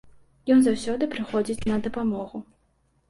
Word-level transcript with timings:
Ён 0.53 0.63
заўсёды 0.67 1.09
прыходзіць 1.15 1.67
на 1.73 1.77
дапамогу. 1.89 2.37